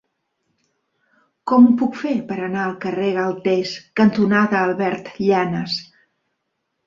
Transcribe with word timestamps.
Com 1.49 1.65
ho 1.67 1.73
puc 1.81 1.99
fer 2.03 2.13
per 2.31 2.37
anar 2.45 2.63
al 2.69 2.73
carrer 2.85 3.11
Galtés 3.17 3.75
cantonada 4.01 4.61
Albert 4.71 5.11
Llanas? 5.27 5.77